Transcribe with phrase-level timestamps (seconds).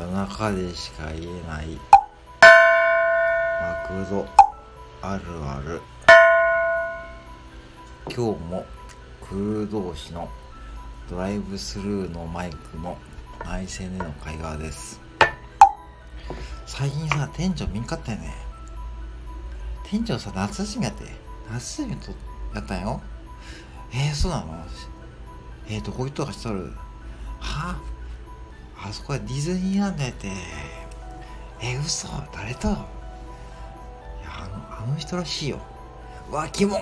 [0.00, 1.66] 夜中でしか言えない。
[3.60, 4.26] マクド
[5.02, 5.82] あるある
[8.06, 8.64] 今日も
[9.20, 10.30] クルー同士の
[11.10, 12.96] ドライブスルーのマイクの
[13.44, 15.02] 内線での会話です。
[16.64, 18.34] 最近さ店長見んかったよね。
[19.84, 21.04] 店長さ夏休みやって。
[21.52, 22.10] 夏休みと
[22.54, 23.02] やったんよ。
[23.92, 24.64] えー、そうなの？
[25.68, 26.72] えー、どこ行っとかしとる？
[27.38, 27.76] は？
[27.76, 27.80] あ
[28.82, 30.28] あそこはディズニーランドやって。
[31.62, 32.08] え、嘘。
[32.32, 32.68] 誰と？
[32.68, 32.76] いや
[34.26, 34.48] あ
[34.78, 35.58] のあの人らしいよ。
[36.30, 36.80] うわキモン